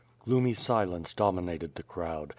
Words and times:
Gloomy 0.25 0.55
silence 0.55 1.13
dominated 1.13 1.75
the 1.75 1.83
crowd. 1.83 2.29